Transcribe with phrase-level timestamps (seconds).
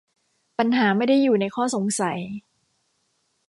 [0.57, 2.19] ปัญหาไม่ได้อยู่ในข้อสงสัย